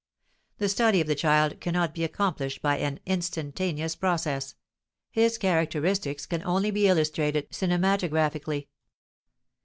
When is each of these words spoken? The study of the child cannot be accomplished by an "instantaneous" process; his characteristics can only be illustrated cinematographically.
The 0.57 0.67
study 0.67 0.99
of 0.99 1.05
the 1.05 1.13
child 1.13 1.59
cannot 1.59 1.93
be 1.93 2.03
accomplished 2.03 2.63
by 2.63 2.79
an 2.79 2.99
"instantaneous" 3.05 3.95
process; 3.95 4.55
his 5.11 5.37
characteristics 5.37 6.25
can 6.25 6.43
only 6.43 6.71
be 6.71 6.87
illustrated 6.87 7.51
cinematographically. 7.51 8.67